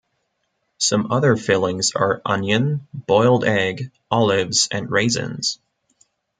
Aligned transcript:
Some 0.79 1.11
other 1.11 1.37
fillings 1.37 1.91
are 1.93 2.23
onion, 2.25 2.87
boiled 2.91 3.43
egg, 3.45 3.91
olives, 4.09 4.67
or 4.73 4.87
raisins. 4.87 5.59